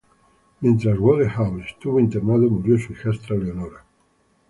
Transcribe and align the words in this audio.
Mientras 0.61 0.97
Wodehouse 0.97 1.63
estuvo 1.65 1.99
internado, 1.99 2.49
murió 2.49 2.75
su 2.79 2.91
hijastra 2.93 3.35
Leonora. 3.37 3.85